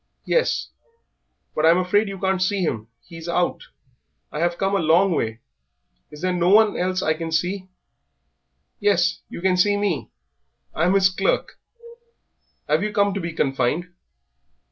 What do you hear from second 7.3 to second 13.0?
see?" "Yes, you can see me I'm his clerk. Have you